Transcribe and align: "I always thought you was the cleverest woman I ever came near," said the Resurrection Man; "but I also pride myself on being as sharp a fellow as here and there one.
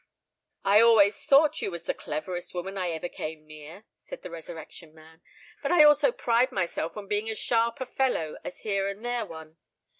"I 0.65 0.81
always 0.81 1.25
thought 1.25 1.61
you 1.61 1.69
was 1.69 1.83
the 1.83 1.93
cleverest 1.93 2.55
woman 2.55 2.75
I 2.75 2.89
ever 2.89 3.07
came 3.07 3.45
near," 3.45 3.83
said 3.93 4.23
the 4.23 4.31
Resurrection 4.31 4.95
Man; 4.95 5.21
"but 5.61 5.71
I 5.71 5.83
also 5.83 6.11
pride 6.11 6.51
myself 6.51 6.97
on 6.97 7.07
being 7.07 7.29
as 7.29 7.37
sharp 7.37 7.79
a 7.79 7.85
fellow 7.85 8.35
as 8.43 8.61
here 8.61 8.87
and 8.87 9.05
there 9.05 9.27
one. 9.27 9.57